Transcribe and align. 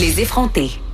Les. 0.00 0.28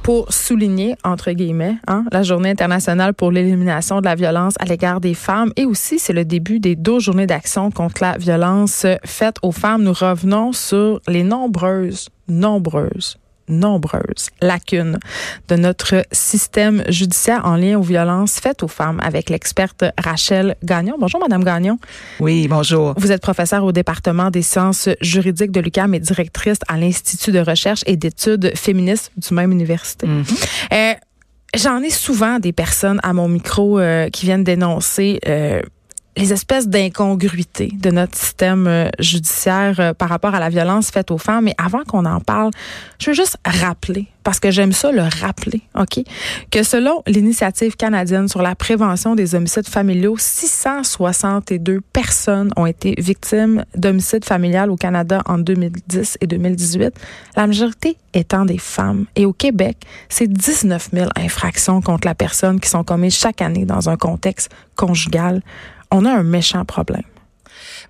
Pour 0.03 0.33
souligner, 0.33 0.97
entre 1.05 1.33
guillemets, 1.33 1.77
hein, 1.87 2.07
la 2.11 2.23
journée 2.23 2.49
internationale 2.49 3.13
pour 3.13 3.31
l'élimination 3.31 4.01
de 4.01 4.07
la 4.07 4.15
violence 4.15 4.55
à 4.59 4.65
l'égard 4.65 4.99
des 5.01 5.13
femmes 5.13 5.53
et 5.57 5.67
aussi 5.67 5.99
c'est 5.99 6.15
le 6.15 6.25
début 6.25 6.59
des 6.59 6.75
deux 6.75 7.01
journées 7.01 7.27
d'action 7.27 7.71
contre 7.71 8.03
la 8.03 8.17
violence 8.17 8.87
faite 9.05 9.37
aux 9.43 9.53
femmes, 9.53 9.83
nous 9.83 9.93
revenons 9.93 10.53
sur 10.53 11.03
les 11.07 11.23
nombreuses, 11.23 12.09
nombreuses 12.29 13.19
nombreuses 13.49 14.31
lacunes 14.41 14.99
de 15.49 15.57
notre 15.57 16.05
système 16.13 16.85
judiciaire 16.89 17.43
en 17.45 17.57
lien 17.57 17.79
aux 17.79 17.83
violences 17.83 18.41
faites 18.41 18.63
aux 18.63 18.69
femmes 18.69 19.01
avec 19.03 19.31
l'experte 19.31 19.85
Rachel 19.99 20.57
Gagnon. 20.63 20.97
Bonjour, 20.99 21.21
Madame 21.21 21.45
Gagnon. 21.45 21.79
Oui, 22.21 22.49
bonjour. 22.49 22.95
Vous 22.97 23.13
êtes 23.13 23.23
professeure 23.23 23.65
au 23.65 23.73
département 23.73 24.31
des 24.31 24.43
sciences 24.43 24.89
juridiques 25.01 25.53
de 25.53 25.61
l'UQAM 25.61 25.95
et 25.95 26.01
directrice 26.01 26.59
à 26.69 26.77
l'Institut 26.77 27.33
de 27.33 27.41
recherche 27.41 27.83
et 27.87 27.97
d'études 27.97 28.53
féministes 28.57 29.13
du 29.17 29.35
même 29.35 29.53
université. 29.53 30.07
Mm-hmm. 30.07 30.47
Euh, 30.73 30.95
J'en 31.55 31.83
ai 31.83 31.91
souvent 31.91 32.41
des 32.41 32.53
personnes 32.53 32.99
à 33.05 33.13
mon 33.13 33.29
micro 33.29 33.79
euh, 33.79 34.09
qui 34.09 34.27
viennent 34.27 34.43
dénoncer 34.43 35.21
euh, 35.29 35.63
les 36.17 36.33
espèces 36.33 36.69
d'incongruités 36.69 37.73
de 37.81 37.91
notre 37.91 38.17
système 38.17 38.67
euh, 38.67 38.89
judiciaire 38.99 39.81
euh, 39.81 39.95
par 39.95 40.09
rapport 40.09 40.35
à 40.35 40.41
la 40.41 40.49
violence 40.49 40.91
faite 40.91 41.11
aux 41.11 41.19
femmes. 41.19 41.45
Mais 41.45 41.55
avant 41.59 41.83
qu'on 41.85 42.05
en 42.05 42.21
parle, 42.21 42.51
je 42.99 43.11
veux 43.11 43.17
juste 43.17 43.37
rappeler, 43.45 44.07
parce 44.23 44.39
que 44.39 44.51
j'aime 44.51 44.73
ça 44.73 44.93
le 44.93 45.03
rappeler, 45.03 45.63
OK, 45.79 46.05
que 46.51 46.63
selon 46.63 47.03
l'initiative 47.07 47.77
canadienne 47.77 48.29
sur 48.29 48.43
la 48.43 48.55
prévention 48.55 49.15
des 49.15 49.35
homicides 49.35 49.69
familiaux, 49.69 50.17
662 50.17 51.81
personnes 51.93 52.51
ont 52.57 52.67
été 52.67 52.95
victimes 52.99 53.65
d'homicides 53.75 54.25
familial 54.25 54.71
au 54.71 54.77
Canada 54.77 55.23
en 55.27 55.39
2010 55.39 56.19
et 56.21 56.27
2018, 56.27 56.95
la 57.37 57.47
majorité 57.47 57.97
étant 58.15 58.45
des 58.45 58.59
femmes. 58.59 59.07
Et 59.17 59.27
au 59.27 59.33
Québec, 59.33 59.79
c'est 60.09 60.29
19 60.29 60.91
000 60.93 61.11
infractions 61.17 61.81
contre 61.83 62.07
la 62.07 62.15
personne 62.15 62.61
qui 62.61 62.69
sont 62.69 62.85
commises 62.85 63.17
chaque 63.17 63.43
année 63.43 63.65
dans 63.65 63.89
un 63.89 63.97
contexte 63.97 64.51
conjugal 64.77 65.43
on 65.91 66.05
a 66.05 66.11
un 66.11 66.23
méchant 66.23 66.65
problème. 66.65 67.03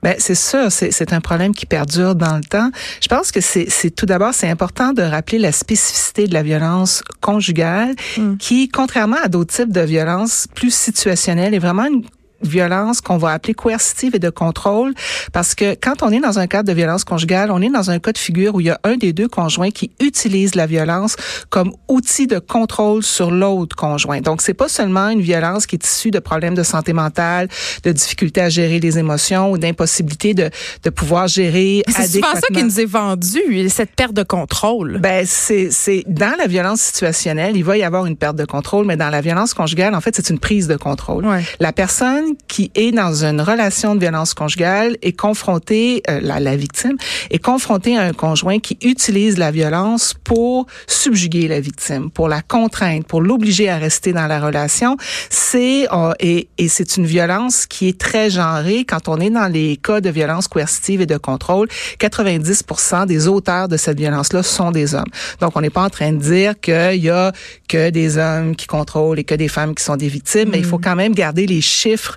Ben 0.02 0.16
c'est 0.18 0.34
sûr, 0.34 0.70
c'est 0.70 1.12
un 1.14 1.20
problème 1.22 1.54
qui 1.54 1.64
perdure 1.64 2.14
dans 2.14 2.36
le 2.36 2.44
temps. 2.44 2.70
Je 3.00 3.08
pense 3.08 3.32
que 3.32 3.40
c'est 3.40 3.90
tout 3.90 4.04
d'abord 4.04 4.34
c'est 4.34 4.50
important 4.50 4.92
de 4.92 5.00
rappeler 5.02 5.38
la 5.38 5.50
spécificité 5.50 6.26
de 6.26 6.34
la 6.34 6.42
violence 6.42 7.02
conjugale, 7.22 7.94
mm. 8.18 8.36
qui 8.36 8.68
contrairement 8.68 9.16
à 9.24 9.28
d'autres 9.28 9.54
types 9.54 9.72
de 9.72 9.80
violences 9.80 10.46
plus 10.54 10.74
situationnelles, 10.74 11.54
est 11.54 11.58
vraiment 11.58 11.86
une 11.86 12.04
violence 12.42 13.00
qu'on 13.00 13.16
va 13.16 13.30
appeler 13.30 13.54
coercitive 13.54 14.14
et 14.14 14.18
de 14.18 14.30
contrôle, 14.30 14.94
parce 15.32 15.54
que 15.54 15.74
quand 15.74 16.02
on 16.02 16.10
est 16.10 16.20
dans 16.20 16.38
un 16.38 16.46
cadre 16.46 16.68
de 16.68 16.74
violence 16.74 17.04
conjugale, 17.04 17.50
on 17.50 17.60
est 17.60 17.70
dans 17.70 17.90
un 17.90 17.98
cas 17.98 18.12
de 18.12 18.18
figure 18.18 18.54
où 18.54 18.60
il 18.60 18.66
y 18.66 18.70
a 18.70 18.80
un 18.84 18.96
des 18.96 19.12
deux 19.12 19.28
conjoints 19.28 19.70
qui 19.70 19.90
utilise 20.00 20.54
la 20.54 20.66
violence 20.66 21.16
comme 21.50 21.72
outil 21.88 22.26
de 22.26 22.38
contrôle 22.38 23.02
sur 23.02 23.30
l'autre 23.30 23.76
conjoint. 23.76 24.20
Donc, 24.20 24.42
c'est 24.42 24.54
pas 24.54 24.68
seulement 24.68 25.08
une 25.08 25.20
violence 25.20 25.66
qui 25.66 25.76
est 25.76 25.84
issue 25.84 26.10
de 26.10 26.18
problèmes 26.18 26.54
de 26.54 26.62
santé 26.62 26.92
mentale, 26.92 27.48
de 27.82 27.92
difficultés 27.92 28.40
à 28.40 28.48
gérer 28.48 28.80
les 28.80 28.98
émotions 28.98 29.50
ou 29.50 29.58
d'impossibilité 29.58 30.34
de, 30.34 30.50
de 30.82 30.90
pouvoir 30.90 31.28
gérer 31.28 31.82
C'est 31.88 32.08
souvent 32.08 32.34
ça 32.34 32.48
qui 32.52 32.62
nous 32.62 32.80
est 32.80 32.84
vendu, 32.84 33.68
cette 33.68 33.94
perte 33.94 34.14
de 34.14 34.22
contrôle. 34.22 34.98
Ben, 34.98 35.24
c'est, 35.26 35.70
c'est, 35.70 36.04
dans 36.06 36.36
la 36.38 36.46
violence 36.46 36.80
situationnelle, 36.80 37.56
il 37.56 37.64
va 37.64 37.76
y 37.76 37.82
avoir 37.82 38.06
une 38.06 38.16
perte 38.16 38.36
de 38.36 38.44
contrôle, 38.44 38.86
mais 38.86 38.96
dans 38.96 39.10
la 39.10 39.20
violence 39.20 39.54
conjugale, 39.54 39.94
en 39.94 40.00
fait, 40.00 40.14
c'est 40.14 40.30
une 40.30 40.38
prise 40.38 40.68
de 40.68 40.76
contrôle. 40.76 41.26
Ouais. 41.26 41.42
La 41.60 41.72
personne 41.72 42.23
qui 42.48 42.70
est 42.74 42.92
dans 42.92 43.24
une 43.24 43.40
relation 43.40 43.94
de 43.94 44.00
violence 44.00 44.34
conjugale 44.34 44.96
est 45.02 45.12
confrontée, 45.12 46.02
euh, 46.08 46.20
la, 46.22 46.40
la, 46.40 46.56
victime 46.56 46.96
est 47.30 47.38
confrontée 47.38 47.96
à 47.96 48.02
un 48.02 48.12
conjoint 48.12 48.58
qui 48.58 48.78
utilise 48.82 49.38
la 49.38 49.50
violence 49.50 50.14
pour 50.24 50.66
subjuguer 50.86 51.48
la 51.48 51.60
victime, 51.60 52.10
pour 52.10 52.28
la 52.28 52.42
contraindre, 52.42 53.04
pour 53.04 53.20
l'obliger 53.20 53.68
à 53.68 53.78
rester 53.78 54.12
dans 54.12 54.26
la 54.26 54.40
relation. 54.40 54.96
C'est 55.30 55.86
euh, 55.92 56.12
et, 56.20 56.48
et 56.58 56.68
c'est 56.68 56.96
une 56.96 57.06
violence 57.06 57.66
qui 57.66 57.88
est 57.88 57.98
très 57.98 58.30
genrée. 58.30 58.84
Quand 58.84 59.08
on 59.08 59.18
est 59.18 59.30
dans 59.30 59.48
les 59.48 59.76
cas 59.76 60.00
de 60.00 60.10
violence 60.10 60.48
coercitive 60.48 61.00
et 61.00 61.06
de 61.06 61.16
contrôle, 61.16 61.68
90% 62.00 63.06
des 63.06 63.28
auteurs 63.28 63.68
de 63.68 63.76
cette 63.76 63.98
violence-là 63.98 64.42
sont 64.42 64.70
des 64.70 64.94
hommes. 64.94 65.04
Donc 65.40 65.56
on 65.56 65.60
n'est 65.60 65.70
pas 65.70 65.84
en 65.84 65.90
train 65.90 66.12
de 66.12 66.18
dire 66.18 66.58
qu'il 66.60 67.02
y 67.02 67.10
a 67.10 67.32
que 67.68 67.90
des 67.90 68.18
hommes 68.18 68.56
qui 68.56 68.66
contrôlent 68.66 69.18
et 69.18 69.24
que 69.24 69.34
des 69.34 69.48
femmes 69.48 69.74
qui 69.74 69.84
sont 69.84 69.96
des 69.96 70.08
victimes, 70.08 70.50
mais 70.50 70.58
il 70.58 70.64
faut 70.64 70.78
mm. 70.78 70.84
quand 70.84 70.96
même 70.96 71.14
garder 71.14 71.46
les 71.46 71.60
chiffres 71.60 72.13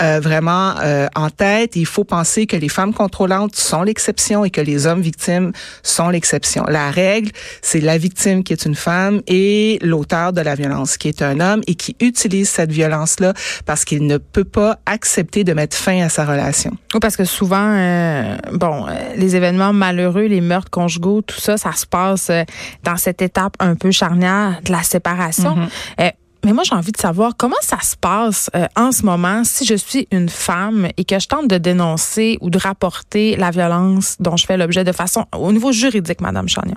euh, 0.00 0.20
vraiment 0.20 0.74
euh, 0.82 1.08
en 1.14 1.30
tête. 1.30 1.76
Il 1.76 1.86
faut 1.86 2.04
penser 2.04 2.46
que 2.46 2.56
les 2.56 2.68
femmes 2.68 2.94
contrôlantes 2.94 3.56
sont 3.56 3.82
l'exception 3.82 4.44
et 4.44 4.50
que 4.50 4.60
les 4.60 4.86
hommes 4.86 5.00
victimes 5.00 5.52
sont 5.82 6.08
l'exception. 6.08 6.64
La 6.68 6.90
règle, 6.90 7.30
c'est 7.62 7.80
la 7.80 7.98
victime 7.98 8.42
qui 8.44 8.52
est 8.52 8.64
une 8.64 8.74
femme 8.74 9.20
et 9.26 9.78
l'auteur 9.82 10.32
de 10.32 10.40
la 10.40 10.54
violence 10.54 10.96
qui 10.96 11.08
est 11.08 11.22
un 11.22 11.40
homme 11.40 11.62
et 11.66 11.74
qui 11.74 11.96
utilise 12.00 12.48
cette 12.48 12.72
violence-là 12.72 13.32
parce 13.66 13.84
qu'il 13.84 14.06
ne 14.06 14.18
peut 14.18 14.44
pas 14.44 14.78
accepter 14.86 15.44
de 15.44 15.52
mettre 15.52 15.76
fin 15.76 16.02
à 16.02 16.08
sa 16.08 16.24
relation. 16.24 16.72
Oui, 16.94 17.00
parce 17.00 17.16
que 17.16 17.24
souvent, 17.24 17.74
euh, 17.76 18.36
bon, 18.52 18.86
les 19.16 19.36
événements 19.36 19.72
malheureux, 19.72 20.26
les 20.26 20.40
meurtres 20.40 20.70
conjugaux, 20.70 21.22
tout 21.22 21.40
ça, 21.40 21.56
ça 21.56 21.72
se 21.72 21.86
passe 21.86 22.30
dans 22.84 22.96
cette 22.96 23.22
étape 23.22 23.54
un 23.60 23.74
peu 23.74 23.90
charnière 23.90 24.60
de 24.64 24.72
la 24.72 24.82
séparation. 24.82 25.56
Mm-hmm. 25.98 26.12
Mais 26.44 26.52
moi, 26.52 26.64
j'ai 26.64 26.74
envie 26.74 26.92
de 26.92 26.96
savoir 26.96 27.36
comment 27.36 27.60
ça 27.60 27.78
se 27.82 27.96
passe 27.96 28.50
euh, 28.54 28.66
en 28.76 28.92
ce 28.92 29.04
moment 29.04 29.44
si 29.44 29.64
je 29.64 29.74
suis 29.74 30.08
une 30.10 30.28
femme 30.28 30.88
et 30.96 31.04
que 31.04 31.18
je 31.18 31.28
tente 31.28 31.48
de 31.48 31.58
dénoncer 31.58 32.38
ou 32.40 32.50
de 32.50 32.58
rapporter 32.58 33.36
la 33.36 33.50
violence 33.50 34.16
dont 34.20 34.36
je 34.36 34.46
fais 34.46 34.56
l'objet 34.56 34.84
de 34.84 34.92
façon 34.92 35.26
au 35.36 35.52
niveau 35.52 35.72
juridique, 35.72 36.20
Madame 36.20 36.48
Chagnon. 36.48 36.76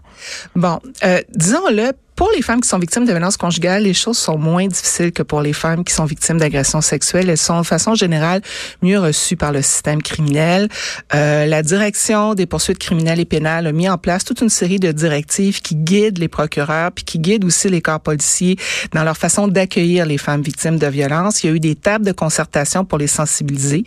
Bon, 0.55 0.79
euh, 1.03 1.21
disons-le, 1.33 1.91
pour 2.15 2.29
les 2.35 2.41
femmes 2.41 2.61
qui 2.61 2.69
sont 2.69 2.79
victimes 2.79 3.05
de 3.05 3.11
violences 3.11 3.37
conjugales, 3.37 3.83
les 3.83 3.93
choses 3.93 4.17
sont 4.17 4.37
moins 4.37 4.67
difficiles 4.67 5.11
que 5.11 5.23
pour 5.23 5.41
les 5.41 5.53
femmes 5.53 5.83
qui 5.83 5.93
sont 5.93 6.05
victimes 6.05 6.37
d'agressions 6.37 6.81
sexuelles. 6.81 7.29
Elles 7.29 7.37
sont 7.37 7.61
de 7.61 7.65
façon 7.65 7.95
générale 7.95 8.41
mieux 8.81 8.99
reçues 8.99 9.35
par 9.35 9.51
le 9.51 9.61
système 9.61 10.01
criminel. 10.01 10.69
Euh, 11.13 11.45
la 11.45 11.63
direction 11.63 12.33
des 12.35 12.45
poursuites 12.45 12.77
criminelles 12.77 13.19
et 13.19 13.25
pénales 13.25 13.67
a 13.67 13.71
mis 13.71 13.89
en 13.89 13.97
place 13.97 14.23
toute 14.23 14.41
une 14.41 14.49
série 14.49 14.79
de 14.79 14.91
directives 14.91 15.61
qui 15.61 15.75
guident 15.75 16.19
les 16.19 16.27
procureurs 16.27 16.91
puis 16.91 17.03
qui 17.03 17.19
guident 17.19 17.45
aussi 17.45 17.69
les 17.69 17.81
corps 17.81 17.99
policiers 17.99 18.57
dans 18.93 19.03
leur 19.03 19.17
façon 19.17 19.47
d'accueillir 19.47 20.05
les 20.05 20.17
femmes 20.17 20.41
victimes 20.41 20.77
de 20.77 20.87
violences. 20.87 21.43
Il 21.43 21.49
y 21.49 21.53
a 21.53 21.55
eu 21.55 21.59
des 21.59 21.75
tables 21.75 22.05
de 22.05 22.11
concertation 22.11 22.85
pour 22.85 22.97
les 22.97 23.07
sensibiliser. 23.07 23.83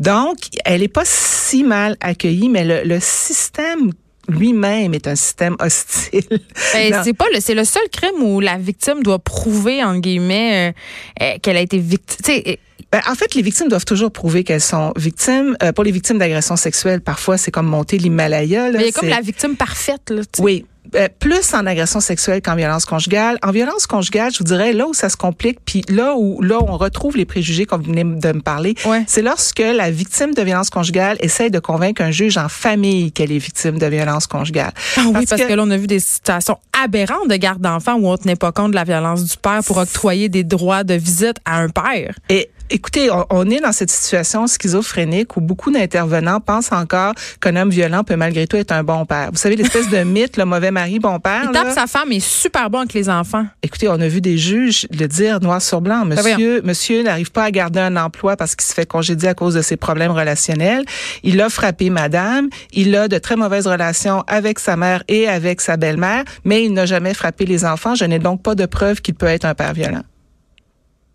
Donc, 0.00 0.36
elle 0.64 0.80
n'est 0.80 0.88
pas 0.88 1.04
si 1.04 1.62
mal 1.62 1.96
accueillie, 2.00 2.48
mais 2.48 2.64
le, 2.64 2.88
le 2.88 2.98
système 3.00 3.92
lui-même 4.28 4.94
est 4.94 5.06
un 5.06 5.16
système 5.16 5.56
hostile. 5.60 6.22
Ben, 6.72 7.02
c'est 7.04 7.14
pas 7.14 7.26
le, 7.32 7.40
c'est 7.40 7.54
le 7.54 7.64
seul 7.64 7.88
crime 7.90 8.22
où 8.22 8.40
la 8.40 8.58
victime 8.58 9.02
doit 9.02 9.18
prouver 9.18 9.82
en 9.82 9.98
guillemets 9.98 10.70
euh, 10.70 11.24
euh, 11.24 11.38
qu'elle 11.40 11.56
a 11.56 11.60
été 11.60 11.78
victime. 11.78 12.56
Ben, 12.92 13.00
en 13.08 13.14
fait, 13.14 13.34
les 13.34 13.42
victimes 13.42 13.68
doivent 13.68 13.84
toujours 13.84 14.10
prouver 14.10 14.44
qu'elles 14.44 14.60
sont 14.60 14.92
victimes. 14.96 15.56
Euh, 15.62 15.72
pour 15.72 15.84
les 15.84 15.90
victimes 15.90 16.18
d'agressions 16.18 16.56
sexuelles, 16.56 17.00
parfois 17.00 17.38
c'est 17.38 17.50
comme 17.50 17.66
monter 17.66 17.98
l'Himalaya. 17.98 18.70
Mais 18.70 18.78
il 18.78 18.84
y 18.86 18.88
a 18.88 18.92
comme 18.92 19.08
la 19.08 19.20
victime 19.20 19.56
parfaite. 19.56 20.10
Là, 20.10 20.22
oui, 20.38 20.66
euh, 20.94 21.08
plus 21.18 21.54
en 21.54 21.66
agression 21.66 22.00
sexuelle 22.00 22.42
qu'en 22.42 22.56
violence 22.56 22.84
conjugale. 22.84 23.38
En 23.42 23.50
violence 23.50 23.86
conjugale, 23.86 24.32
je 24.32 24.38
vous 24.38 24.44
dirais 24.44 24.72
là 24.72 24.86
où 24.86 24.94
ça 24.94 25.08
se 25.08 25.16
complique, 25.16 25.58
puis 25.64 25.82
là 25.88 26.14
où 26.16 26.40
là 26.42 26.58
où 26.58 26.66
on 26.68 26.76
retrouve 26.76 27.16
les 27.16 27.24
préjugés 27.24 27.66
vous 27.70 27.82
venez 27.82 28.04
de 28.04 28.32
me 28.32 28.40
parler, 28.40 28.74
c'est 29.06 29.22
lorsque 29.22 29.58
la 29.58 29.90
victime 29.90 30.32
de 30.34 30.42
violence 30.42 30.70
conjugale 30.70 31.16
essaye 31.20 31.50
de 31.50 31.58
convaincre 31.58 32.02
un 32.02 32.10
juge 32.10 32.38
en 32.38 32.48
famille 32.48 33.12
qu'elle 33.12 33.32
est 33.32 33.38
victime 33.38 33.78
de 33.78 33.86
violence 33.86 34.26
conjugale. 34.26 34.72
Ah 34.96 35.02
oui, 35.06 35.26
parce 35.26 35.42
que, 35.42 35.52
là 35.52 35.62
on 35.62 35.70
a 35.70 35.76
vu 35.76 35.86
des 35.86 36.00
situations 36.00 36.58
aberrantes 36.82 37.28
de 37.28 37.36
garde 37.36 37.60
d'enfants 37.60 37.94
où 37.94 38.08
on 38.08 38.16
tenait 38.16 38.36
pas 38.36 38.52
compte 38.52 38.70
de 38.70 38.76
la 38.76 38.84
violence 38.84 39.24
du 39.24 39.36
père 39.36 39.60
pour 39.64 39.78
octroyer 39.78 40.28
des 40.28 40.44
droits 40.44 40.84
de 40.84 40.94
visite 40.94 41.36
à 41.44 41.58
un 41.58 41.68
père. 41.68 42.14
Et 42.28 42.50
Écoutez, 42.68 43.10
on, 43.30 43.48
est 43.48 43.60
dans 43.60 43.70
cette 43.70 43.90
situation 43.90 44.48
schizophrénique 44.48 45.36
où 45.36 45.40
beaucoup 45.40 45.70
d'intervenants 45.70 46.40
pensent 46.40 46.72
encore 46.72 47.14
qu'un 47.40 47.54
homme 47.54 47.70
violent 47.70 48.02
peut 48.02 48.16
malgré 48.16 48.48
tout 48.48 48.56
être 48.56 48.72
un 48.72 48.82
bon 48.82 49.06
père. 49.06 49.30
Vous 49.30 49.38
savez, 49.38 49.54
l'espèce 49.54 49.88
de 49.88 49.98
mythe, 50.04 50.36
le 50.36 50.44
mauvais 50.44 50.72
mari, 50.72 50.98
bon 50.98 51.20
père. 51.20 51.42
Il 51.44 51.50
tape 51.52 51.72
sa 51.72 51.86
femme, 51.86 52.10
est 52.10 52.18
super 52.18 52.68
bon 52.68 52.78
avec 52.78 52.92
les 52.92 53.08
enfants. 53.08 53.46
Écoutez, 53.62 53.88
on 53.88 54.00
a 54.00 54.08
vu 54.08 54.20
des 54.20 54.36
juges 54.36 54.88
le 54.90 55.06
dire 55.06 55.38
noir 55.40 55.62
sur 55.62 55.80
blanc. 55.80 56.04
Ben 56.04 56.16
monsieur, 56.16 56.60
monsieur 56.62 57.04
n'arrive 57.04 57.30
pas 57.30 57.44
à 57.44 57.50
garder 57.52 57.78
un 57.78 57.96
emploi 57.96 58.36
parce 58.36 58.56
qu'il 58.56 58.66
se 58.66 58.74
fait 58.74 58.86
congédier 58.86 59.28
à 59.28 59.34
cause 59.34 59.54
de 59.54 59.62
ses 59.62 59.76
problèmes 59.76 60.12
relationnels. 60.12 60.84
Il 61.22 61.40
a 61.40 61.48
frappé 61.48 61.88
madame. 61.88 62.48
Il 62.72 62.96
a 62.96 63.06
de 63.06 63.18
très 63.18 63.36
mauvaises 63.36 63.68
relations 63.68 64.24
avec 64.26 64.58
sa 64.58 64.76
mère 64.76 65.04
et 65.06 65.28
avec 65.28 65.60
sa 65.60 65.76
belle-mère, 65.76 66.24
mais 66.44 66.64
il 66.64 66.72
n'a 66.72 66.86
jamais 66.86 67.14
frappé 67.14 67.46
les 67.46 67.64
enfants. 67.64 67.94
Je 67.94 68.04
n'ai 68.04 68.18
donc 68.18 68.42
pas 68.42 68.56
de 68.56 68.66
preuve 68.66 69.00
qu'il 69.00 69.14
peut 69.14 69.26
être 69.26 69.44
un 69.44 69.54
père 69.54 69.72
violent. 69.72 70.02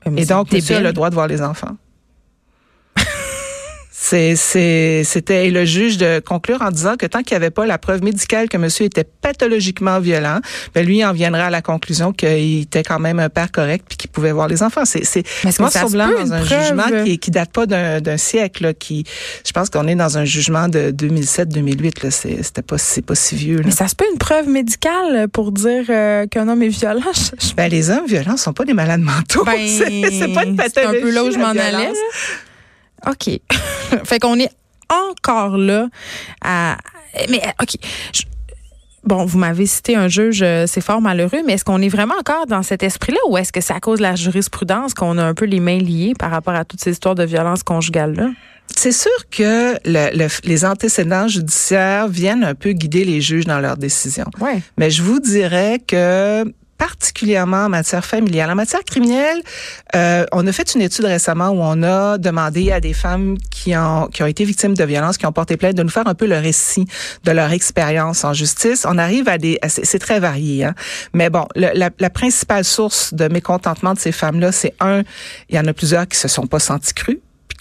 Et 0.05 0.25
donc, 0.25 0.51
monsieur 0.51 0.77
a 0.77 0.81
le 0.81 0.93
droit 0.93 1.09
de 1.09 1.15
voir 1.15 1.27
les 1.27 1.41
enfants. 1.41 1.77
C'était 4.11 5.49
le 5.49 5.65
juge 5.65 5.97
de 5.97 6.19
conclure 6.19 6.61
en 6.61 6.71
disant 6.71 6.95
que 6.97 7.05
tant 7.05 7.23
qu'il 7.23 7.37
n'y 7.37 7.43
avait 7.43 7.51
pas 7.51 7.65
la 7.65 7.77
preuve 7.77 8.03
médicale 8.03 8.49
que 8.49 8.57
monsieur 8.57 8.85
était 8.85 9.03
pathologiquement 9.03 9.99
violent, 9.99 10.39
ben 10.73 10.85
lui 10.85 11.03
en 11.05 11.13
viendra 11.13 11.45
à 11.45 11.49
la 11.49 11.61
conclusion 11.61 12.11
qu'il 12.11 12.61
était 12.61 12.83
quand 12.83 12.99
même 12.99 13.19
un 13.19 13.29
père 13.29 13.51
correct 13.51 13.85
puis 13.87 13.97
qu'il 13.97 14.09
pouvait 14.09 14.31
voir 14.31 14.47
les 14.47 14.63
enfants. 14.63 14.85
C'est, 14.85 15.05
c'est 15.05 15.23
moi 15.59 15.71
sur 15.71 15.89
blanc 15.89 16.09
dans 16.09 16.33
un 16.33 16.43
jugement 16.43 17.03
qui, 17.05 17.19
qui 17.19 17.31
date 17.31 17.51
pas 17.51 17.65
d'un, 17.65 18.17
siècle. 18.17 18.73
qui, 18.73 19.05
je 19.45 19.51
pense 19.51 19.69
qu'on 19.69 19.87
est 19.87 19.95
dans 19.95 20.17
un 20.17 20.25
jugement 20.25 20.67
de 20.67 20.91
2007-2008. 20.91 22.03
Là, 22.03 22.11
c'est, 22.11 22.43
c'était 22.43 22.61
pas, 22.61 22.77
c'est 22.77 23.01
pas 23.01 23.15
si 23.15 23.35
vieux. 23.35 23.57
Là. 23.57 23.63
Mais 23.65 23.71
ça 23.71 23.87
se 23.87 23.95
peut 23.95 24.05
une 24.11 24.17
preuve 24.17 24.47
médicale 24.49 25.27
pour 25.31 25.51
dire 25.51 25.85
euh, 25.89 26.27
qu'un 26.27 26.47
homme 26.47 26.63
est 26.63 26.69
violent? 26.69 27.01
Ben, 27.57 27.69
les 27.69 27.89
hommes 27.89 28.05
violents 28.07 28.37
sont 28.37 28.53
pas 28.53 28.65
des 28.65 28.73
malades 28.73 29.01
mentaux. 29.01 29.43
Ben, 29.43 29.57
c'est, 29.67 30.33
pas 30.33 30.45
une 30.45 30.55
pathologie. 30.55 30.71
C'est 30.73 30.85
un 30.85 31.01
peu 31.01 31.11
là 31.11 31.23
où 31.23 31.31
je 31.31 31.37
m'en 31.37 31.49
allais. 31.49 31.91
OK. 33.07 33.39
fait 34.03 34.19
qu'on 34.19 34.39
est 34.39 34.51
encore 34.89 35.57
là 35.57 35.87
à. 36.43 36.77
Mais, 37.29 37.41
OK. 37.61 37.75
Bon, 39.03 39.25
vous 39.25 39.39
m'avez 39.39 39.65
cité 39.65 39.95
un 39.95 40.07
juge, 40.07 40.43
euh, 40.43 40.65
c'est 40.67 40.79
fort 40.79 41.01
malheureux, 41.01 41.41
mais 41.45 41.53
est-ce 41.53 41.65
qu'on 41.65 41.81
est 41.81 41.89
vraiment 41.89 42.13
encore 42.19 42.45
dans 42.45 42.61
cet 42.61 42.83
esprit-là 42.83 43.17
ou 43.29 43.37
est-ce 43.37 43.51
que 43.51 43.59
c'est 43.59 43.73
à 43.73 43.79
cause 43.79 43.97
de 43.97 44.03
la 44.03 44.15
jurisprudence 44.15 44.93
qu'on 44.93 45.17
a 45.17 45.23
un 45.23 45.33
peu 45.33 45.45
les 45.45 45.59
mains 45.59 45.79
liées 45.79 46.13
par 46.17 46.29
rapport 46.29 46.53
à 46.53 46.65
toutes 46.65 46.81
ces 46.81 46.91
histoires 46.91 47.15
de 47.15 47.23
violence 47.23 47.63
conjugale-là? 47.63 48.29
C'est 48.75 48.91
sûr 48.91 49.11
que 49.31 49.73
le, 49.85 50.27
les 50.47 50.65
antécédents 50.65 51.27
judiciaires 51.27 52.07
viennent 52.07 52.43
un 52.43 52.53
peu 52.53 52.73
guider 52.73 53.03
les 53.03 53.21
juges 53.21 53.45
dans 53.45 53.59
leurs 53.59 53.77
décisions. 53.77 54.29
Ouais. 54.39 54.61
Mais 54.77 54.91
je 54.91 55.01
vous 55.01 55.19
dirais 55.19 55.79
que 55.85 56.45
particulièrement 56.97 57.65
en 57.65 57.69
matière 57.69 58.05
familiale. 58.05 58.49
En 58.51 58.55
matière 58.55 58.83
criminelle, 58.83 59.41
euh, 59.95 60.25
on 60.31 60.45
a 60.45 60.51
fait 60.51 60.75
une 60.75 60.81
étude 60.81 61.05
récemment 61.05 61.49
où 61.49 61.59
on 61.59 61.83
a 61.83 62.17
demandé 62.17 62.71
à 62.71 62.79
des 62.79 62.93
femmes 62.93 63.37
qui 63.49 63.75
ont, 63.75 64.07
qui 64.07 64.23
ont 64.23 64.27
été 64.27 64.43
victimes 64.45 64.73
de 64.73 64.83
violences, 64.83 65.17
qui 65.17 65.25
ont 65.25 65.31
porté 65.31 65.57
plainte, 65.57 65.75
de 65.75 65.83
nous 65.83 65.89
faire 65.89 66.07
un 66.07 66.15
peu 66.15 66.27
le 66.27 66.37
récit 66.37 66.85
de 67.23 67.31
leur 67.31 67.51
expérience 67.51 68.23
en 68.23 68.33
justice. 68.33 68.85
On 68.87 68.97
arrive 68.97 69.27
à 69.27 69.37
des... 69.37 69.59
C'est 69.67 69.99
très 69.99 70.19
varié, 70.19 70.65
hein? 70.65 70.75
mais 71.13 71.29
bon, 71.29 71.47
la, 71.55 71.73
la, 71.73 72.09
principale 72.09 72.63
source 72.63 73.13
de 73.13 73.27
mécontentement 73.27 73.93
de 73.93 73.99
ces 73.99 74.11
femmes-là, 74.11 74.51
c'est 74.51 74.75
un, 74.79 75.03
il 75.49 75.55
y 75.55 75.59
en 75.59 75.65
a 75.65 75.73
plusieurs 75.73 76.07
qui 76.07 76.17
se 76.17 76.27
sont 76.27 76.47
pas 76.47 76.59
sentis 76.59 76.93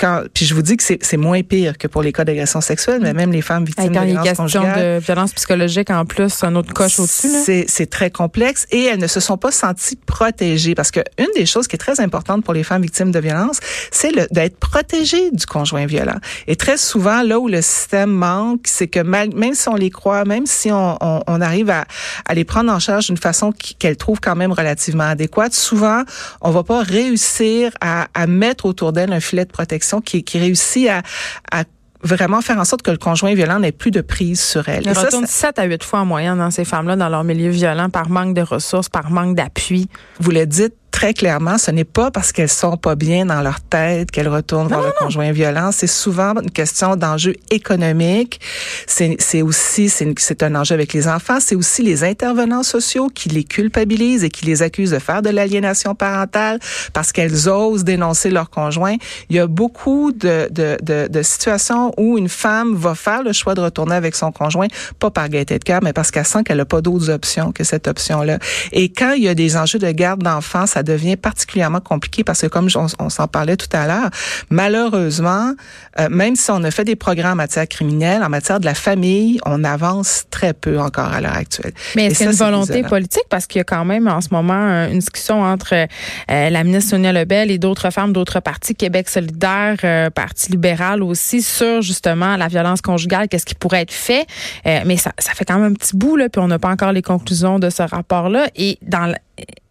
crus 0.01 0.29
puis 0.35 0.47
je 0.47 0.55
vous 0.55 0.63
dis 0.63 0.77
que 0.77 0.83
c'est 0.83 1.17
moins 1.17 1.43
pire 1.43 1.79
que 1.79 1.87
pour 1.87 2.03
les 2.03 2.13
cas 2.13 2.25
d'agression 2.25 2.61
sexuelle, 2.61 3.01
mais 3.03 3.13
même 3.13 3.33
les 3.33 3.43
femmes 3.43 3.65
victimes 3.65 3.93
quand 3.93 4.01
de 4.03 4.07
violences 4.07 4.37
conjugales. 4.37 4.99
de 4.99 5.05
violence 5.05 5.33
psychologique 5.33 5.91
en 5.91 6.05
plus, 6.05 6.43
un 6.43 6.55
autre 6.57 6.73
coche 6.73 6.99
au-dessus. 6.99 7.65
C'est 7.67 7.91
très 7.91 8.11
complexe 8.11 8.67
et 8.71 8.85
elles 8.85 8.99
ne 8.99 9.07
se 9.07 9.21
sont 9.21 9.37
pas 9.37 9.51
senties 9.51 9.97
protégées 9.97 10.75
parce 10.75 10.91
que 10.91 11.01
une 11.19 11.29
des 11.35 11.47
choses 11.47 11.67
qui 11.67 11.77
est 11.77 11.79
très 11.79 12.01
importante 12.01 12.45
pour 12.45 12.55
les 12.55 12.65
femmes 12.65 12.83
victimes 12.83 13.11
de 13.11 13.19
violence, 13.19 13.61
c'est 13.91 14.13
d'être 14.33 14.59
protégées 14.59 15.31
du 15.31 15.47
conjoint 15.47 15.87
violent. 15.87 16.19
Et 16.47 16.57
très 16.57 16.77
souvent, 16.77 17.23
là 17.23 17.39
où 17.39 17.49
le 17.49 17.63
système 17.63 18.11
manque, 18.11 18.63
c'est 18.65 18.89
que 18.89 19.01
même 19.01 19.55
si 19.55 19.69
on 19.69 19.77
les 19.77 19.91
croit, 19.91 20.25
même 20.25 20.47
si 20.47 20.71
on, 20.73 20.97
on, 21.01 21.23
on 21.27 21.41
arrive 21.41 21.71
à, 21.71 21.85
à, 22.27 22.35
les 22.35 22.45
prendre 22.45 22.73
en 22.73 22.79
charge 22.79 23.07
d'une 23.07 23.17
façon 23.17 23.53
qu'elles 23.79 23.97
trouvent 23.97 24.21
quand 24.21 24.37
même 24.37 24.53
relativement 24.53 25.05
adéquate, 25.05 25.53
souvent, 25.53 26.03
on 26.41 26.51
va 26.51 26.63
pas 26.63 26.83
réussir 26.83 27.73
à, 27.81 28.09
à 28.15 28.27
mettre 28.27 28.67
autour 28.67 28.93
d'elles 28.93 29.13
un 29.13 29.21
filet 29.21 29.45
de 29.45 29.51
protection 29.51 29.90
qui, 30.01 30.23
qui 30.23 30.39
réussit 30.39 30.89
à, 30.89 31.03
à 31.51 31.65
vraiment 32.03 32.41
faire 32.41 32.59
en 32.59 32.65
sorte 32.65 32.83
que 32.83 32.91
le 32.91 32.97
conjoint 32.97 33.35
violent 33.35 33.59
n'ait 33.59 33.73
plus 33.73 33.91
de 33.91 34.01
prise 34.01 34.41
sur 34.41 34.69
elle. 34.69 34.87
Elle 34.87 34.97
retourne 34.97 35.27
7 35.27 35.59
à 35.59 35.65
8 35.65 35.83
fois 35.83 36.01
en 36.01 36.07
moyenne 36.07 36.39
dans 36.39 36.51
ces 36.51 36.65
femmes-là 36.65 36.97
dans 36.97 37.09
leur 37.09 37.25
milieu 37.25 37.51
violent 37.51 37.91
par 37.91 38.09
manque 38.09 38.35
de 38.35 38.43
ressources, 38.43 38.89
par 38.89 39.11
manque 39.11 39.37
d'appui. 39.37 39.89
Vous 40.19 40.31
le 40.31 40.47
dites, 40.47 40.75
très 41.01 41.15
clairement, 41.15 41.57
ce 41.57 41.71
n'est 41.71 41.85
pas 41.85 42.11
parce 42.11 42.31
qu'elles 42.31 42.51
sont 42.51 42.77
pas 42.77 42.95
bien 42.95 43.25
dans 43.25 43.41
leur 43.41 43.63
tête 43.63 44.11
qu'elles 44.11 44.29
retournent 44.29 44.69
vers 44.69 44.83
le 44.83 44.93
conjoint 44.99 45.33
violent. 45.33 45.71
C'est 45.73 45.87
souvent 45.87 46.35
une 46.35 46.51
question 46.51 46.95
d'enjeu 46.95 47.37
économique. 47.51 48.39
C'est 48.87 49.41
aussi, 49.41 49.89
c'est 49.89 50.43
un 50.43 50.55
enjeu 50.55 50.75
avec 50.75 50.93
les 50.93 51.09
enfants. 51.09 51.39
C'est 51.41 51.55
aussi 51.55 51.83
les 51.83 52.05
intervenants 52.05 52.63
sociaux 52.63 53.09
qui 53.09 53.31
les 53.31 53.45
culpabilisent 53.45 54.25
et 54.25 54.29
qui 54.29 54.45
les 54.45 54.61
accusent 54.61 54.91
de 54.91 54.99
faire 54.99 55.23
de 55.23 55.31
l'aliénation 55.31 55.95
parentale 55.95 56.59
parce 56.93 57.13
qu'elles 57.13 57.49
osent 57.49 57.83
dénoncer 57.83 58.29
leur 58.29 58.51
conjoint. 58.51 58.97
Il 59.31 59.37
y 59.37 59.39
a 59.39 59.47
beaucoup 59.47 60.13
de, 60.13 60.51
de, 60.51 60.77
de, 60.83 61.09
de, 61.09 61.23
situations 61.23 61.95
où 61.97 62.19
une 62.19 62.29
femme 62.29 62.75
va 62.75 62.95
faire 62.95 63.23
le 63.23 63.33
choix 63.33 63.55
de 63.55 63.63
retourner 63.63 63.95
avec 63.95 64.15
son 64.15 64.33
conjoint, 64.33 64.69
pas 64.99 65.11
par 65.11 65.31
gaieté 65.31 65.59
de 65.59 65.65
cœur, 65.65 65.81
mais 65.83 65.95
parce 65.95 66.11
qu'elle 66.11 66.27
sent 66.27 66.43
qu'elle 66.45 66.59
n'a 66.59 66.67
pas 66.67 66.83
d'autres 66.83 67.09
options 67.09 67.53
que 67.53 67.65
cette 67.65 67.89
option-là. 67.89 68.39
Et 68.73 68.91
quand 68.91 69.13
il 69.13 69.23
y 69.23 69.29
a 69.29 69.35
des 69.35 69.57
enjeux 69.57 69.79
de 69.79 69.91
garde 69.93 70.23
d'enfants, 70.23 70.67
ça 70.67 70.83
devient 70.91 71.17
particulièrement 71.17 71.81
compliqué 71.81 72.25
parce 72.25 72.41
que 72.41 72.47
comme 72.47 72.69
on, 72.99 73.09
s'en 73.09 73.29
parlait 73.29 73.57
tout 73.57 73.69
à 73.73 73.87
l'heure, 73.87 74.11
malheureusement, 74.51 75.53
euh, 75.99 76.09
même 76.11 76.37
si 76.37 76.51
on 76.51 76.63
a 76.65 76.71
fait 76.71 76.85
des 76.85 76.97
progrès 76.97 77.29
en 77.29 77.35
matière 77.35 77.69
criminelle, 77.69 78.23
en 78.23 78.29
matière 78.29 78.61
de 78.61 78.65
la 78.65 78.75
famille, 78.75 79.39
on 79.47 79.65
avance 79.65 80.25
très 80.31 80.53
peu 80.53 80.81
encore 80.81 81.13
à 81.13 81.21
l'heure 81.21 81.37
actuelle. 81.37 81.73
Mais 81.97 82.07
est-ce 82.07 82.19
qu'il 82.19 82.27
y 82.27 82.29
a 82.29 82.33
une 82.33 82.39
volonté 82.39 82.83
politique? 82.83 83.25
Parce 83.29 83.47
qu'il 83.47 83.59
y 83.59 83.61
a 83.61 83.65
quand 83.65 83.85
même 83.85 84.09
en 84.09 84.21
ce 84.21 84.29
moment 84.33 84.55
euh, 84.55 84.89
une 84.89 84.99
discussion 84.99 85.43
entre 85.43 85.75
euh, 85.75 85.87
la 86.29 86.65
ministre 86.65 86.91
Sonia 86.91 87.13
Lebel 87.13 87.51
et 87.51 87.59
d'autres 87.59 87.91
femmes 87.91 88.13
d'autres 88.13 88.41
partis, 88.41 88.75
Québec 88.75 89.09
solidaire, 89.09 90.11
Parti 90.15 90.51
libéral 90.51 91.03
aussi, 91.03 91.43
sur 91.43 91.83
justement 91.83 92.37
la 92.37 92.49
violence 92.49 92.81
conjugale, 92.81 93.29
qu'est-ce 93.29 93.47
qui 93.47 93.55
pourrait 93.55 93.83
être 93.83 93.93
fait. 93.93 94.27
mais 94.65 94.97
ça, 94.97 95.13
ça 95.19 95.33
fait 95.33 95.45
quand 95.45 95.59
même 95.59 95.73
un 95.73 95.75
petit 95.75 95.97
bout 95.97 96.17
là, 96.17 96.29
puis 96.29 96.41
on 96.41 96.49
n'a 96.49 96.59
pas 96.59 96.71
encore 96.71 96.93
les 96.93 97.03
conclusions 97.03 97.59
de 97.59 97.71
ce 97.71 97.83
rapport-là. 97.83 98.49
Et 98.57 98.79
dans 98.83 99.15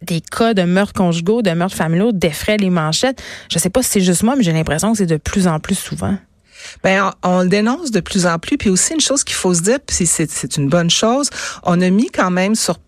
des 0.02 0.20
cas 0.20 0.54
de 0.54 0.62
meurtres 0.62 0.92
conjugaux, 0.92 1.42
de 1.42 1.50
meurtres 1.50 1.76
familiaux 1.76 2.12
défraient 2.12 2.56
les 2.56 2.70
manchettes. 2.70 3.22
Je 3.50 3.58
sais 3.58 3.70
pas 3.70 3.82
si 3.82 3.90
c'est 3.90 4.00
juste 4.00 4.22
moi, 4.22 4.36
mais 4.36 4.42
j'ai 4.42 4.52
l'impression 4.52 4.92
que 4.92 4.98
c'est 4.98 5.06
de 5.06 5.16
plus 5.16 5.46
en 5.46 5.60
plus 5.60 5.76
souvent. 5.76 6.16
Ben, 6.82 7.12
on, 7.22 7.42
le 7.42 7.48
dénonce 7.48 7.90
de 7.90 8.00
plus 8.00 8.26
en 8.26 8.38
plus. 8.38 8.58
Puis 8.58 8.70
aussi 8.70 8.94
une 8.94 9.00
chose 9.00 9.24
qu'il 9.24 9.36
faut 9.36 9.54
se 9.54 9.62
dire, 9.62 9.78
puis 9.80 10.06
c'est 10.06 10.56
une 10.56 10.68
bonne 10.68 10.90
chose, 10.90 11.30
on 11.62 11.80
a 11.80 11.90
mis 11.90 12.10
quand 12.10 12.30
même 12.30 12.54
sur 12.54 12.78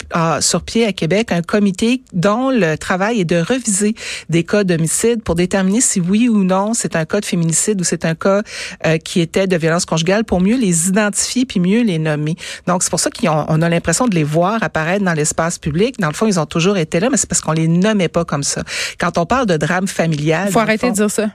sur 0.40 0.62
pied 0.62 0.84
à 0.84 0.93
Québec 0.93 1.32
un 1.32 1.40
comité 1.40 2.02
dont 2.12 2.50
le 2.50 2.76
travail 2.76 3.20
est 3.20 3.25
de 3.25 3.40
reviser 3.40 3.94
des 4.29 4.44
cas 4.44 4.62
d'homicide 4.62 5.23
pour 5.23 5.34
déterminer 5.34 5.81
si 5.81 6.00
oui 6.00 6.29
ou 6.29 6.44
non 6.44 6.75
c'est 6.75 6.96
un 6.96 7.06
cas 7.06 7.20
de 7.20 7.25
féminicide 7.25 7.81
ou 7.81 7.84
c'est 7.84 8.05
un 8.05 8.14
cas 8.14 8.43
euh, 8.87 8.99
qui 8.99 9.20
était 9.20 9.46
de 9.46 9.56
violence 9.56 9.87
conjugale 9.87 10.25
pour 10.25 10.40
mieux 10.40 10.58
les 10.58 10.88
identifier 10.88 11.46
puis 11.46 11.61
mieux 11.61 11.82
les 11.82 11.99
nommer. 11.99 12.37
Donc 12.67 12.82
c'est 12.82 12.90
pour 12.90 13.00
ça 13.00 13.11
qu'on 13.11 13.62
a 13.62 13.69
l'impression 13.69 14.06
de 14.06 14.14
les 14.14 14.25
voir 14.25 14.62
apparaître 14.62 15.05
dans 15.05 15.14
l'espace 15.14 15.58
public. 15.58 15.99
Dans 15.99 16.08
le 16.08 16.14
fond, 16.14 16.26
ils 16.26 16.38
ont 16.38 16.46
toujours 16.46 16.76
été 16.76 17.00
là, 17.00 17.08
mais 17.11 17.17
c'est 17.17 17.29
parce 17.29 17.40
qu'on 17.40 17.52
les 17.52 17.69
nommait 17.69 18.08
pas 18.08 18.25
comme 18.25 18.43
ça. 18.43 18.62
Quand 18.99 19.17
on 19.19 19.25
parle 19.26 19.46
de 19.46 19.56
drame 19.56 19.88
familial, 19.88 20.50
faut 20.50 20.58
arrêter 20.58 20.90
de 20.90 20.96
dire 20.96 21.11
ça. 21.11 21.31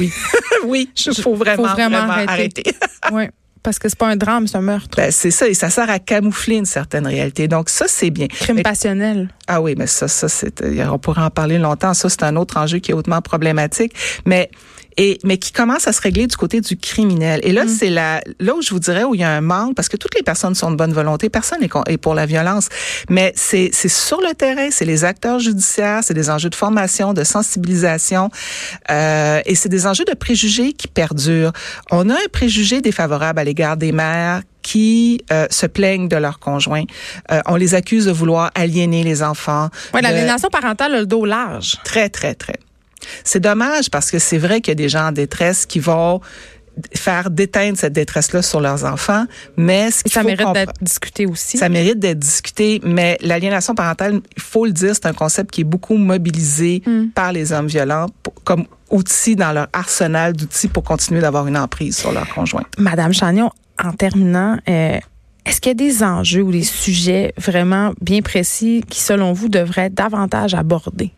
Oui, 0.00 0.12
oui, 0.64 0.90
il 1.06 1.14
faut 1.14 1.34
vraiment 1.34 1.66
vraiment, 1.76 1.85
arrêter. 1.94 2.64
oui. 3.12 3.24
Parce 3.62 3.80
que 3.80 3.88
c'est 3.88 3.98
pas 3.98 4.06
un 4.06 4.16
drame, 4.16 4.46
c'est 4.46 4.58
un 4.58 4.60
meurtre. 4.60 4.96
Ben, 4.96 5.10
c'est 5.10 5.32
ça, 5.32 5.48
et 5.48 5.54
ça 5.54 5.70
sert 5.70 5.90
à 5.90 5.98
camoufler 5.98 6.54
une 6.54 6.66
certaine 6.66 7.04
réalité. 7.04 7.48
Donc 7.48 7.68
ça, 7.68 7.86
c'est 7.88 8.10
bien. 8.10 8.28
Crime 8.28 8.62
passionnel. 8.62 9.28
Ah 9.48 9.60
oui, 9.60 9.74
mais 9.76 9.88
ça, 9.88 10.06
ça, 10.06 10.28
c'est, 10.28 10.62
on 10.88 10.98
pourrait 11.00 11.22
en 11.22 11.30
parler 11.30 11.58
longtemps. 11.58 11.92
Ça, 11.92 12.08
c'est 12.08 12.22
un 12.22 12.36
autre 12.36 12.58
enjeu 12.58 12.78
qui 12.78 12.92
est 12.92 12.94
hautement 12.94 13.20
problématique. 13.22 13.92
Mais 14.24 14.50
et 14.96 15.18
mais 15.24 15.38
qui 15.38 15.52
commence 15.52 15.86
à 15.86 15.92
se 15.92 16.00
régler 16.00 16.26
du 16.26 16.36
côté 16.36 16.60
du 16.60 16.76
criminel. 16.76 17.40
Et 17.42 17.52
là, 17.52 17.64
mm. 17.64 17.68
c'est 17.68 17.90
là, 17.90 18.20
là 18.40 18.54
où 18.54 18.62
je 18.62 18.70
vous 18.70 18.80
dirais 18.80 19.04
où 19.04 19.14
il 19.14 19.20
y 19.20 19.24
a 19.24 19.30
un 19.30 19.40
manque, 19.40 19.74
parce 19.74 19.88
que 19.88 19.96
toutes 19.96 20.14
les 20.14 20.22
personnes 20.22 20.54
sont 20.54 20.70
de 20.70 20.76
bonne 20.76 20.92
volonté, 20.92 21.28
personne 21.28 21.60
n'est 21.60 21.96
pour 21.98 22.14
la 22.14 22.26
violence, 22.26 22.68
mais 23.08 23.32
c'est 23.36 23.70
c'est 23.72 23.88
sur 23.88 24.20
le 24.20 24.34
terrain, 24.34 24.68
c'est 24.70 24.84
les 24.84 25.04
acteurs 25.04 25.38
judiciaires, 25.38 26.00
c'est 26.02 26.14
des 26.14 26.30
enjeux 26.30 26.50
de 26.50 26.54
formation, 26.54 27.12
de 27.12 27.24
sensibilisation, 27.24 28.30
euh, 28.90 29.40
et 29.44 29.54
c'est 29.54 29.68
des 29.68 29.86
enjeux 29.86 30.04
de 30.04 30.14
préjugés 30.14 30.72
qui 30.72 30.88
perdurent. 30.88 31.52
On 31.90 32.08
a 32.10 32.14
un 32.14 32.28
préjugé 32.32 32.80
défavorable 32.80 33.38
à 33.38 33.44
l'égard 33.44 33.76
des 33.76 33.92
mères 33.92 34.42
qui 34.62 35.20
euh, 35.32 35.46
se 35.50 35.66
plaignent 35.66 36.08
de 36.08 36.16
leurs 36.16 36.40
conjoints. 36.40 36.84
Euh, 37.30 37.40
on 37.46 37.54
les 37.54 37.74
accuse 37.74 38.06
de 38.06 38.10
vouloir 38.10 38.50
aliéner 38.56 39.04
les 39.04 39.22
enfants. 39.22 39.68
Oui, 39.94 40.00
l'aliénation 40.02 40.48
parentale 40.48 40.94
a 40.94 41.00
le 41.00 41.06
dos 41.06 41.24
large. 41.24 41.76
Très, 41.84 42.08
très, 42.08 42.34
très. 42.34 42.58
C'est 43.24 43.40
dommage 43.40 43.90
parce 43.90 44.10
que 44.10 44.18
c'est 44.18 44.38
vrai 44.38 44.60
qu'il 44.60 44.70
y 44.70 44.72
a 44.72 44.76
des 44.76 44.88
gens 44.88 45.08
en 45.08 45.12
détresse 45.12 45.66
qui 45.66 45.78
vont 45.78 46.20
faire 46.94 47.30
déteindre 47.30 47.78
cette 47.78 47.94
détresse-là 47.94 48.42
sur 48.42 48.60
leurs 48.60 48.84
enfants, 48.84 49.24
mais 49.56 49.90
ce 49.90 50.02
ça 50.06 50.22
mérite 50.22 50.52
d'être 50.52 50.74
discuté 50.82 51.26
aussi. 51.26 51.56
Ça 51.56 51.68
mérite 51.68 51.98
d'être 51.98 52.18
discuté, 52.18 52.80
mais 52.84 53.16
l'aliénation 53.22 53.74
parentale, 53.74 54.20
il 54.36 54.42
faut 54.42 54.66
le 54.66 54.72
dire, 54.72 54.94
c'est 54.94 55.06
un 55.06 55.14
concept 55.14 55.50
qui 55.50 55.62
est 55.62 55.64
beaucoup 55.64 55.96
mobilisé 55.96 56.82
hmm. 56.86 57.08
par 57.14 57.32
les 57.32 57.52
hommes 57.52 57.66
violents 57.66 58.06
comme 58.44 58.66
outil 58.90 59.36
dans 59.36 59.52
leur 59.52 59.68
arsenal 59.72 60.34
d'outils 60.34 60.68
pour 60.68 60.84
continuer 60.84 61.20
d'avoir 61.20 61.46
une 61.46 61.56
emprise 61.56 61.96
sur 61.96 62.12
leur 62.12 62.28
conjoint. 62.28 62.64
Madame 62.78 63.12
Chagnon, 63.12 63.50
en 63.82 63.92
terminant, 63.92 64.58
euh, 64.68 64.98
est-ce 65.44 65.60
qu'il 65.60 65.70
y 65.70 65.72
a 65.72 65.74
des 65.74 66.02
enjeux 66.02 66.42
ou 66.42 66.52
des 66.52 66.62
sujets 66.62 67.32
vraiment 67.38 67.92
bien 68.00 68.20
précis 68.20 68.84
qui, 68.88 69.00
selon 69.00 69.32
vous, 69.32 69.48
devraient 69.48 69.86
être 69.86 69.94
davantage 69.94 70.54
abordés? 70.54 71.12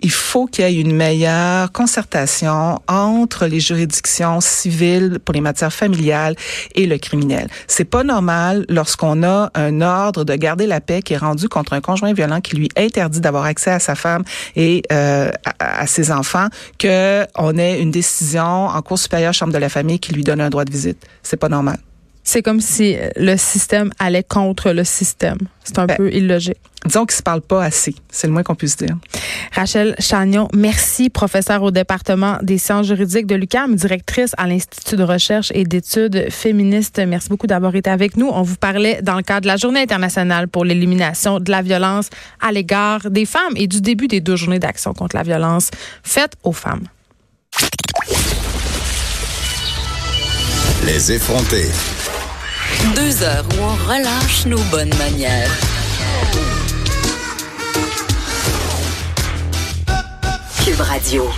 Il 0.00 0.10
faut 0.10 0.46
qu'il 0.46 0.64
y 0.64 0.68
ait 0.68 0.80
une 0.80 0.94
meilleure 0.94 1.72
concertation 1.72 2.80
entre 2.88 3.46
les 3.46 3.60
juridictions 3.60 4.40
civiles 4.40 5.18
pour 5.24 5.34
les 5.34 5.40
matières 5.40 5.72
familiales 5.72 6.36
et 6.74 6.86
le 6.86 6.98
criminel. 6.98 7.48
C'est 7.66 7.84
pas 7.84 8.04
normal 8.04 8.64
lorsqu'on 8.68 9.22
a 9.22 9.50
un 9.54 9.80
ordre 9.80 10.24
de 10.24 10.34
garder 10.34 10.66
la 10.66 10.80
paix 10.80 11.02
qui 11.02 11.14
est 11.14 11.18
rendu 11.18 11.48
contre 11.48 11.72
un 11.72 11.80
conjoint 11.80 12.12
violent 12.12 12.40
qui 12.40 12.56
lui 12.56 12.68
interdit 12.76 13.20
d'avoir 13.20 13.44
accès 13.44 13.70
à 13.70 13.78
sa 13.78 13.94
femme 13.94 14.24
et 14.56 14.82
euh, 14.92 15.30
à, 15.58 15.82
à, 15.82 15.86
ses 15.86 16.10
enfants 16.10 16.48
que 16.78 17.26
on 17.36 17.56
ait 17.58 17.80
une 17.80 17.90
décision 17.90 18.66
en 18.66 18.82
cour 18.82 18.98
supérieure 18.98 19.34
chambre 19.34 19.52
de 19.52 19.58
la 19.58 19.68
famille 19.68 19.98
qui 19.98 20.12
lui 20.12 20.24
donne 20.24 20.40
un 20.40 20.50
droit 20.50 20.64
de 20.64 20.72
visite. 20.72 20.98
C'est 21.22 21.36
pas 21.36 21.48
normal. 21.48 21.78
C'est 22.26 22.42
comme 22.42 22.60
si 22.60 22.96
le 23.16 23.36
système 23.36 23.92
allait 23.98 24.24
contre 24.24 24.72
le 24.72 24.82
système. 24.82 25.38
C'est 25.62 25.78
un 25.78 25.84
ben, 25.84 25.96
peu 25.96 26.12
illogique. 26.12 26.56
Disons 26.84 27.06
qu'ils 27.06 27.16
se 27.16 27.22
parlent 27.22 27.40
pas 27.40 27.64
assez. 27.64 27.94
C'est 28.10 28.26
le 28.26 28.32
moins 28.32 28.42
qu'on 28.42 28.54
puisse 28.54 28.76
dire. 28.76 28.96
Rachel 29.52 29.94
Chagnon, 29.98 30.48
merci, 30.54 31.10
professeure 31.10 31.62
au 31.62 31.70
département 31.70 32.38
des 32.42 32.58
sciences 32.58 32.86
juridiques 32.86 33.26
de 33.26 33.34
l'UQAM, 33.34 33.74
directrice 33.74 34.32
à 34.36 34.46
l'Institut 34.46 34.96
de 34.96 35.02
recherche 35.02 35.50
et 35.54 35.64
d'études 35.64 36.30
féministes. 36.30 37.00
Merci 37.06 37.28
beaucoup 37.28 37.46
d'avoir 37.46 37.74
été 37.74 37.88
avec 37.88 38.16
nous. 38.16 38.28
On 38.28 38.42
vous 38.42 38.56
parlait 38.56 39.00
dans 39.02 39.16
le 39.16 39.22
cadre 39.22 39.42
de 39.42 39.46
la 39.46 39.56
Journée 39.56 39.80
internationale 39.80 40.48
pour 40.48 40.64
l'élimination 40.64 41.40
de 41.40 41.50
la 41.50 41.62
violence 41.62 42.08
à 42.40 42.52
l'égard 42.52 43.10
des 43.10 43.26
femmes 43.26 43.54
et 43.56 43.66
du 43.66 43.80
début 43.80 44.08
des 44.08 44.20
deux 44.20 44.36
journées 44.36 44.58
d'action 44.58 44.92
contre 44.92 45.16
la 45.16 45.22
violence 45.22 45.70
faite 46.02 46.32
aux 46.42 46.52
femmes. 46.52 46.84
Les 50.84 51.12
effrontés. 51.12 51.70
Deux 52.92 53.22
heures 53.22 53.44
où 53.56 53.62
on 53.62 53.74
relâche 53.88 54.46
nos 54.46 54.62
bonnes 54.70 54.94
manières. 54.98 55.50
Cube 60.64 60.80
Radio. 60.80 61.28